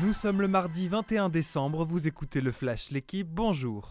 Nous 0.00 0.12
sommes 0.12 0.40
le 0.40 0.46
mardi 0.46 0.86
21 0.86 1.28
décembre, 1.28 1.84
vous 1.84 2.06
écoutez 2.06 2.40
le 2.40 2.52
Flash, 2.52 2.92
l'équipe, 2.92 3.26
bonjour. 3.28 3.90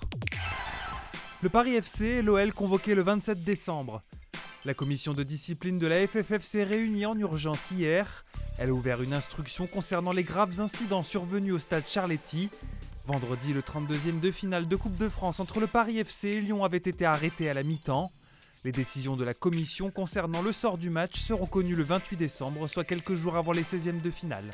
Le 1.42 1.50
Paris 1.50 1.76
FC 1.76 2.06
et 2.06 2.22
l'OL 2.22 2.54
convoqués 2.54 2.96
le 2.96 3.02
27 3.02 3.44
décembre. 3.44 4.00
La 4.64 4.74
commission 4.74 5.12
de 5.12 5.24
discipline 5.24 5.78
de 5.78 5.86
la 5.86 6.08
FFF 6.08 6.42
s'est 6.44 6.64
réunie 6.64 7.06
en 7.06 7.18
urgence 7.18 7.72
hier. 7.72 8.26
Elle 8.58 8.70
a 8.70 8.74
ouvert 8.74 9.02
une 9.02 9.14
instruction 9.14 9.68
concernant 9.68 10.14
les 10.14 10.24
graves 10.24 10.62
incidents 10.62 11.04
survenus 11.04 11.54
au 11.54 11.60
stade 11.60 11.86
Charletti. 11.86 12.50
Vendredi, 13.06 13.54
le 13.54 13.62
32e 13.62 14.22
de 14.22 14.32
finale 14.32 14.70
de 14.70 14.76
Coupe 14.78 14.98
de 14.98 15.10
France 15.10 15.42
entre 15.42 15.60
le 15.60 15.68
Paris 15.68 16.00
FC 16.00 16.30
et 16.30 16.42
Lyon 16.42 16.64
avait 16.64 16.78
été 16.78 17.06
arrêté 17.06 17.50
à 17.50 17.54
la 17.54 17.64
mi-temps. 17.64 18.12
Les 18.64 18.72
décisions 18.72 19.18
de 19.18 19.26
la 19.26 19.34
commission 19.34 19.92
concernant 19.92 20.42
le 20.42 20.54
sort 20.54 20.78
du 20.78 20.90
match 20.90 21.20
seront 21.20 21.48
connues 21.48 21.76
le 21.76 21.84
28 21.84 22.16
décembre, 22.16 22.68
soit 22.70 22.86
quelques 22.86 23.16
jours 23.16 23.36
avant 23.36 23.52
les 23.52 23.64
16e 23.64 24.02
de 24.02 24.10
finale. 24.10 24.46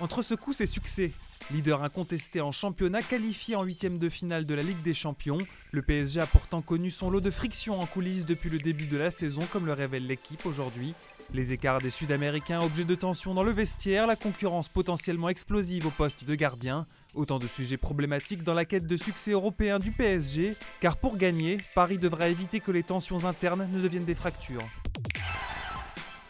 Entre 0.00 0.22
secousses 0.22 0.60
et 0.60 0.66
succès, 0.68 1.10
leader 1.50 1.82
incontesté 1.82 2.40
en 2.40 2.52
championnat 2.52 3.02
qualifié 3.02 3.56
en 3.56 3.64
huitième 3.64 3.98
de 3.98 4.08
finale 4.08 4.46
de 4.46 4.54
la 4.54 4.62
Ligue 4.62 4.82
des 4.82 4.94
Champions, 4.94 5.38
le 5.72 5.82
PSG 5.82 6.20
a 6.20 6.26
pourtant 6.26 6.62
connu 6.62 6.92
son 6.92 7.10
lot 7.10 7.20
de 7.20 7.30
frictions 7.30 7.80
en 7.80 7.86
coulisses 7.86 8.24
depuis 8.24 8.48
le 8.48 8.58
début 8.58 8.86
de 8.86 8.96
la 8.96 9.10
saison, 9.10 9.40
comme 9.52 9.66
le 9.66 9.72
révèle 9.72 10.06
l'équipe 10.06 10.46
aujourd'hui. 10.46 10.94
Les 11.34 11.52
écarts 11.52 11.80
des 11.80 11.90
Sud-Américains, 11.90 12.60
objets 12.60 12.84
de 12.84 12.94
tension 12.94 13.34
dans 13.34 13.42
le 13.42 13.50
vestiaire, 13.50 14.06
la 14.06 14.14
concurrence 14.14 14.68
potentiellement 14.68 15.30
explosive 15.30 15.86
au 15.86 15.90
poste 15.90 16.22
de 16.22 16.34
gardien, 16.36 16.86
autant 17.16 17.38
de 17.38 17.48
sujets 17.48 17.76
problématiques 17.76 18.44
dans 18.44 18.54
la 18.54 18.64
quête 18.64 18.86
de 18.86 18.96
succès 18.96 19.32
européen 19.32 19.80
du 19.80 19.90
PSG, 19.90 20.54
car 20.80 20.96
pour 20.96 21.16
gagner, 21.16 21.58
Paris 21.74 21.98
devra 21.98 22.28
éviter 22.28 22.60
que 22.60 22.70
les 22.70 22.84
tensions 22.84 23.24
internes 23.24 23.68
ne 23.72 23.80
deviennent 23.80 24.04
des 24.04 24.14
fractures. 24.14 24.64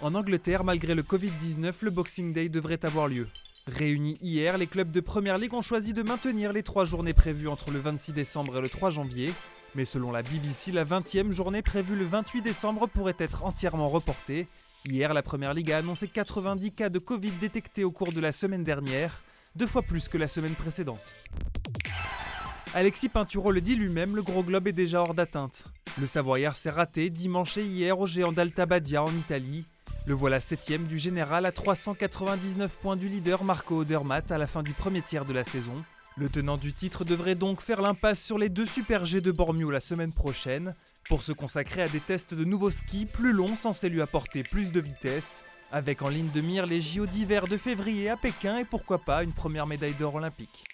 En 0.01 0.15
Angleterre, 0.15 0.65
malgré 0.65 0.95
le 0.95 1.03
Covid-19, 1.03 1.75
le 1.83 1.91
Boxing 1.91 2.33
Day 2.33 2.49
devrait 2.49 2.83
avoir 2.87 3.09
lieu. 3.09 3.27
Réunis 3.69 4.19
hier, 4.23 4.57
les 4.57 4.67
clubs 4.67 4.91
de 4.91 5.01
Première 5.01 5.39
Ligue 5.39 5.55
ont 5.55 5.63
choisi 5.63 5.93
de 5.93 6.03
maintenir 6.03 6.53
les 6.53 6.63
trois 6.63 6.85
journées 6.85 7.13
prévues 7.13 7.49
entre 7.49 7.71
le 7.71 7.79
26 7.79 8.13
décembre 8.13 8.59
et 8.59 8.61
le 8.61 8.69
3 8.69 8.91
janvier. 8.91 9.33
Mais 9.75 9.85
selon 9.85 10.11
la 10.11 10.23
BBC, 10.23 10.73
la 10.73 10.85
20e 10.85 11.31
journée 11.33 11.61
prévue 11.61 11.95
le 11.95 12.07
28 12.07 12.41
décembre 12.41 12.87
pourrait 12.87 13.17
être 13.19 13.45
entièrement 13.45 13.89
reportée. 13.89 14.47
Hier, 14.87 15.13
la 15.13 15.23
Première 15.23 15.53
Ligue 15.53 15.73
a 15.73 15.79
annoncé 15.79 16.09
90 16.09 16.73
cas 16.73 16.89
de 16.89 16.99
Covid 16.99 17.33
détectés 17.33 17.85
au 17.85 17.91
cours 17.91 18.13
de 18.13 18.21
la 18.21 18.33
semaine 18.33 18.65
dernière, 18.65 19.23
deux 19.55 19.67
fois 19.67 19.83
plus 19.83 20.09
que 20.09 20.17
la 20.17 20.29
semaine 20.29 20.55
précédente. 20.55 21.01
Alexis 22.75 23.09
Pinturo 23.09 23.53
le 23.53 23.61
dit 23.61 23.77
lui-même, 23.77 24.17
le 24.17 24.23
gros 24.23 24.43
globe 24.43 24.69
est 24.69 24.73
déjà 24.73 25.01
hors 25.01 25.15
d'atteinte. 25.15 25.65
Le 26.01 26.07
Savoyard 26.07 26.57
s'est 26.57 26.71
raté 26.71 27.11
dimanche 27.11 27.57
et 27.57 27.65
hier 27.65 27.99
au 27.99 28.07
géant 28.07 28.33
d'Alta 28.33 28.67
Badia 28.67 29.03
en 29.03 29.11
Italie. 29.11 29.65
Le 30.09 30.15
voilà 30.15 30.41
septième 30.41 30.85
du 30.85 30.99
général 30.99 31.45
à 31.45 31.53
399 31.53 32.79
points 32.81 32.97
du 32.97 33.09
leader 33.09 33.45
Marco 33.45 33.83
Odermatt 33.83 34.33
à 34.33 34.39
la 34.39 34.47
fin 34.47 34.63
du 34.63 34.73
premier 34.73 35.03
tiers 35.03 35.27
de 35.27 35.35
la 35.35 35.45
saison. 35.45 35.75
Le 36.17 36.31
tenant 36.31 36.57
du 36.57 36.73
titre 36.73 37.05
devrait 37.05 37.35
donc 37.35 37.61
faire 37.61 37.83
l'impasse 37.83 38.19
sur 38.19 38.39
les 38.39 38.49
deux 38.49 38.65
Super 38.65 39.05
G 39.05 39.21
de 39.21 39.31
Bormio 39.31 39.71
la 39.71 39.81
semaine 39.81 40.11
prochaine 40.11 40.75
pour 41.11 41.23
se 41.23 41.33
consacrer 41.33 41.83
à 41.83 41.89
des 41.89 42.01
tests 42.01 42.33
de 42.33 42.45
nouveaux 42.45 42.71
skis 42.71 43.05
plus 43.05 43.35
longs 43.35 43.55
censés 43.55 43.91
lui 43.91 44.01
apporter 44.01 44.43
plus 44.43 44.73
de 44.73 44.81
vitesse, 44.81 45.45
avec 45.73 46.01
en 46.01 46.09
ligne 46.09 46.31
de 46.31 46.41
mire 46.41 46.65
les 46.65 46.81
JO 46.81 47.05
d'hiver 47.05 47.47
de 47.47 47.59
février 47.59 48.09
à 48.09 48.17
Pékin 48.17 48.57
et 48.57 48.65
pourquoi 48.65 49.01
pas 49.01 49.23
une 49.23 49.35
première 49.35 49.67
médaille 49.67 49.93
d'or 49.93 50.15
olympique. 50.15 50.65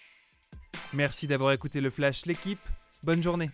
Merci 0.93 1.27
d'avoir 1.27 1.51
écouté 1.51 1.81
le 1.81 1.89
Flash 1.89 2.25
l'équipe, 2.25 2.65
bonne 3.03 3.21
journée 3.21 3.51